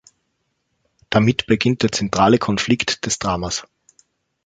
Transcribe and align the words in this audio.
Damit 1.11 1.45
beginnt 1.45 1.83
der 1.83 1.91
zentrale 1.91 2.39
Konflikt 2.39 3.05
des 3.05 3.19
Dramas. 3.19 3.67